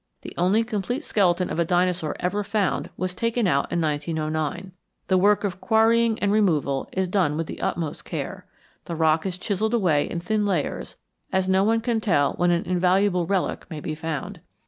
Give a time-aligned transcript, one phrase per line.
[0.23, 4.71] The only complete skeleton of a dinosaur ever found was taken out in 1909.
[5.09, 8.47] The work of quarrying and removal is done with the utmost care.
[8.85, 10.97] The rock is chiselled away in thin layers,
[11.31, 14.39] as no one can tell when an invaluable relic may be found.